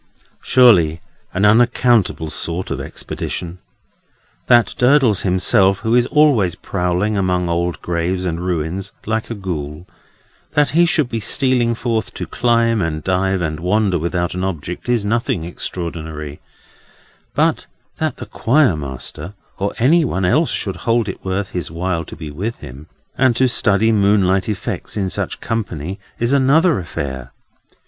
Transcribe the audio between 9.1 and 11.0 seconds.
a Ghoul—that he